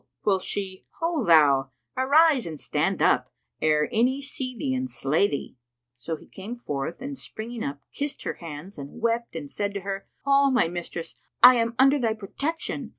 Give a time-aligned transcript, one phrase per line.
[0.23, 1.69] Quoth she, "Ho, thou!
[1.95, 5.57] Arise and stand up, ere any see thee and slay thee."
[5.93, 9.81] So he came forth and springing up kissed her hands and wept and said to
[9.81, 12.89] her, "O my mistress, I am under thy protection!"